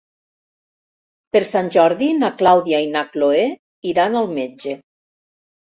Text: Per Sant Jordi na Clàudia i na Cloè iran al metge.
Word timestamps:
Per 1.37 1.41
Sant 1.49 1.69
Jordi 1.77 2.09
na 2.23 2.33
Clàudia 2.41 2.81
i 2.87 2.91
na 2.97 3.07
Cloè 3.13 3.47
iran 3.95 4.23
al 4.25 4.37
metge. 4.41 4.79